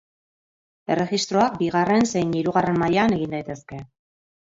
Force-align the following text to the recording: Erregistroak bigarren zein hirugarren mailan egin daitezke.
Erregistroak 0.95 1.61
bigarren 1.61 2.09
zein 2.09 2.35
hirugarren 2.43 2.83
mailan 2.87 3.19
egin 3.21 3.41
daitezke. 3.41 3.89